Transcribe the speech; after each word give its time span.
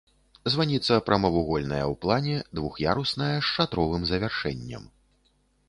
Званіца 0.53 0.95
прамавугольная 1.09 1.83
ў 1.91 1.93
плане, 2.07 2.35
двух'ярусная, 2.61 3.31
з 3.41 3.47
шатровым 3.53 4.01
завяршэннем. 4.15 4.93